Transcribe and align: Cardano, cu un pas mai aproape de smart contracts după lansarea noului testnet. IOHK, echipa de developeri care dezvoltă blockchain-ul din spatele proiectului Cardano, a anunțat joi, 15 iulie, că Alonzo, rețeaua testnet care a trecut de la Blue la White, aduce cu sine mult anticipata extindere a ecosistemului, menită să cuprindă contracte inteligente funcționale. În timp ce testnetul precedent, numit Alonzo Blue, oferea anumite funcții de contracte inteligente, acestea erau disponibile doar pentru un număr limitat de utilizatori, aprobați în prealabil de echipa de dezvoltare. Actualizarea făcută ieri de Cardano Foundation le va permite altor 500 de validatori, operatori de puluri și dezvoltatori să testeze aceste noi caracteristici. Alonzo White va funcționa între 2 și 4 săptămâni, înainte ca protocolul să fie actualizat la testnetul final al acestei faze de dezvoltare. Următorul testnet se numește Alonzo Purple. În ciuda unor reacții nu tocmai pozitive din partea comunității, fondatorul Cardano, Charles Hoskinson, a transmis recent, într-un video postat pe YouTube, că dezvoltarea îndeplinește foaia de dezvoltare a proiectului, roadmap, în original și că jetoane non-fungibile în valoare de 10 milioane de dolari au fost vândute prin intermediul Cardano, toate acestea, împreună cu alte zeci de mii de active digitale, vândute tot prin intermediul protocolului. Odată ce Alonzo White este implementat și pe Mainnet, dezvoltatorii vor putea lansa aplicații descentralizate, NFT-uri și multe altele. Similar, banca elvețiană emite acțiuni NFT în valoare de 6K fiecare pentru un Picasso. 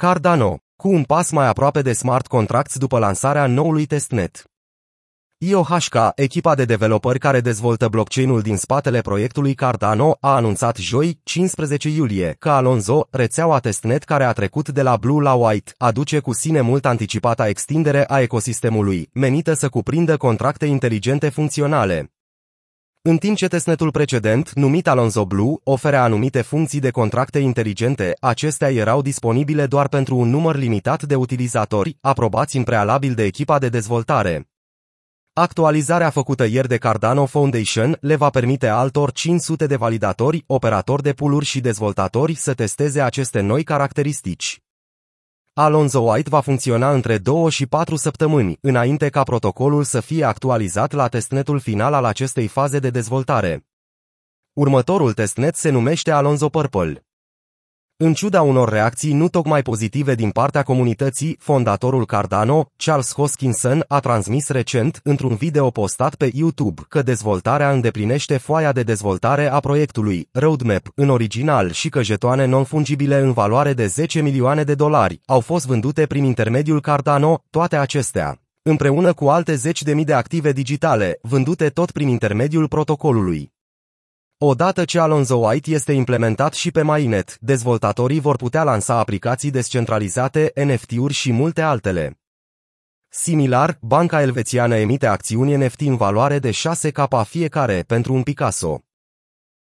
Cardano, 0.00 0.58
cu 0.76 0.88
un 0.88 1.02
pas 1.02 1.30
mai 1.30 1.46
aproape 1.46 1.82
de 1.82 1.92
smart 1.92 2.26
contracts 2.26 2.78
după 2.78 2.98
lansarea 2.98 3.46
noului 3.46 3.86
testnet. 3.86 4.44
IOHK, 5.38 5.94
echipa 6.14 6.54
de 6.54 6.64
developeri 6.64 7.18
care 7.18 7.40
dezvoltă 7.40 7.88
blockchain-ul 7.88 8.40
din 8.40 8.56
spatele 8.56 9.00
proiectului 9.00 9.54
Cardano, 9.54 10.16
a 10.20 10.34
anunțat 10.34 10.76
joi, 10.76 11.20
15 11.22 11.88
iulie, 11.88 12.36
că 12.38 12.50
Alonzo, 12.50 13.06
rețeaua 13.10 13.58
testnet 13.58 14.04
care 14.04 14.24
a 14.24 14.32
trecut 14.32 14.68
de 14.68 14.82
la 14.82 14.96
Blue 14.96 15.22
la 15.22 15.34
White, 15.34 15.72
aduce 15.76 16.18
cu 16.18 16.32
sine 16.32 16.60
mult 16.60 16.86
anticipata 16.86 17.48
extindere 17.48 18.04
a 18.08 18.20
ecosistemului, 18.20 19.10
menită 19.12 19.52
să 19.52 19.68
cuprindă 19.68 20.16
contracte 20.16 20.66
inteligente 20.66 21.28
funcționale. 21.28 22.12
În 23.08 23.18
timp 23.18 23.36
ce 23.36 23.48
testnetul 23.48 23.90
precedent, 23.90 24.52
numit 24.52 24.88
Alonzo 24.88 25.26
Blue, 25.26 25.54
oferea 25.62 26.02
anumite 26.02 26.42
funcții 26.42 26.80
de 26.80 26.90
contracte 26.90 27.38
inteligente, 27.38 28.14
acestea 28.20 28.70
erau 28.70 29.02
disponibile 29.02 29.66
doar 29.66 29.88
pentru 29.88 30.16
un 30.16 30.28
număr 30.28 30.56
limitat 30.56 31.02
de 31.02 31.14
utilizatori, 31.14 31.96
aprobați 32.00 32.56
în 32.56 32.62
prealabil 32.62 33.14
de 33.14 33.24
echipa 33.24 33.58
de 33.58 33.68
dezvoltare. 33.68 34.48
Actualizarea 35.32 36.10
făcută 36.10 36.44
ieri 36.44 36.68
de 36.68 36.76
Cardano 36.76 37.26
Foundation 37.26 37.96
le 38.00 38.16
va 38.16 38.30
permite 38.30 38.66
altor 38.66 39.12
500 39.12 39.66
de 39.66 39.76
validatori, 39.76 40.44
operatori 40.46 41.02
de 41.02 41.12
puluri 41.12 41.44
și 41.44 41.60
dezvoltatori 41.60 42.34
să 42.34 42.54
testeze 42.54 43.00
aceste 43.00 43.40
noi 43.40 43.62
caracteristici. 43.64 44.62
Alonzo 45.60 46.00
White 46.00 46.28
va 46.28 46.40
funcționa 46.40 46.92
între 46.92 47.18
2 47.18 47.50
și 47.50 47.66
4 47.66 47.96
săptămâni, 47.96 48.58
înainte 48.60 49.08
ca 49.08 49.22
protocolul 49.22 49.84
să 49.84 50.00
fie 50.00 50.24
actualizat 50.24 50.92
la 50.92 51.08
testnetul 51.08 51.58
final 51.58 51.94
al 51.94 52.04
acestei 52.04 52.46
faze 52.46 52.78
de 52.78 52.90
dezvoltare. 52.90 53.66
Următorul 54.52 55.12
testnet 55.12 55.56
se 55.56 55.70
numește 55.70 56.10
Alonzo 56.10 56.48
Purple. 56.48 57.07
În 58.00 58.12
ciuda 58.12 58.42
unor 58.42 58.68
reacții 58.68 59.12
nu 59.12 59.28
tocmai 59.28 59.62
pozitive 59.62 60.14
din 60.14 60.30
partea 60.30 60.62
comunității, 60.62 61.36
fondatorul 61.40 62.06
Cardano, 62.06 62.70
Charles 62.76 63.14
Hoskinson, 63.14 63.84
a 63.88 63.98
transmis 64.00 64.48
recent, 64.48 65.00
într-un 65.02 65.34
video 65.34 65.70
postat 65.70 66.14
pe 66.14 66.30
YouTube, 66.34 66.82
că 66.88 67.02
dezvoltarea 67.02 67.70
îndeplinește 67.70 68.36
foaia 68.36 68.72
de 68.72 68.82
dezvoltare 68.82 69.50
a 69.50 69.60
proiectului, 69.60 70.28
roadmap, 70.32 70.92
în 70.94 71.08
original 71.08 71.70
și 71.70 71.88
că 71.88 72.02
jetoane 72.02 72.44
non-fungibile 72.44 73.18
în 73.18 73.32
valoare 73.32 73.72
de 73.72 73.86
10 73.86 74.20
milioane 74.20 74.62
de 74.62 74.74
dolari 74.74 75.20
au 75.26 75.40
fost 75.40 75.66
vândute 75.66 76.06
prin 76.06 76.24
intermediul 76.24 76.80
Cardano, 76.80 77.44
toate 77.50 77.76
acestea, 77.76 78.40
împreună 78.62 79.12
cu 79.12 79.28
alte 79.28 79.54
zeci 79.54 79.82
de 79.82 79.94
mii 79.94 80.04
de 80.04 80.14
active 80.14 80.52
digitale, 80.52 81.18
vândute 81.22 81.68
tot 81.68 81.90
prin 81.90 82.08
intermediul 82.08 82.68
protocolului. 82.68 83.56
Odată 84.40 84.84
ce 84.84 84.98
Alonzo 84.98 85.36
White 85.36 85.70
este 85.70 85.92
implementat 85.92 86.54
și 86.54 86.70
pe 86.70 86.82
Mainnet, 86.82 87.38
dezvoltatorii 87.38 88.20
vor 88.20 88.36
putea 88.36 88.62
lansa 88.62 88.98
aplicații 88.98 89.50
descentralizate, 89.50 90.52
NFT-uri 90.64 91.12
și 91.12 91.32
multe 91.32 91.62
altele. 91.62 92.20
Similar, 93.08 93.78
banca 93.80 94.20
elvețiană 94.20 94.76
emite 94.76 95.06
acțiuni 95.06 95.56
NFT 95.56 95.80
în 95.80 95.96
valoare 95.96 96.38
de 96.38 96.50
6K 96.50 97.26
fiecare 97.26 97.82
pentru 97.82 98.14
un 98.14 98.22
Picasso. 98.22 98.87